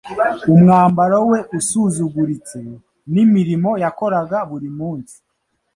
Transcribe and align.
umwambaro 0.53 1.17
we 1.29 1.39
usuzuguritse, 1.57 2.59
n’imirimo 3.13 3.71
yakoraga 3.83 4.37
buri 4.49 4.69
munsi 4.77 5.15